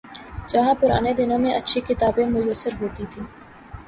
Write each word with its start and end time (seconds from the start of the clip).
جہاں 0.47 0.73
پرانے 0.81 1.11
دنوں 1.13 1.39
میں 1.39 1.53
اچھی 1.53 1.81
کتابیں 1.81 2.25
میسر 2.25 2.73
ہوتی 2.81 3.05
تھیں۔ 3.11 3.23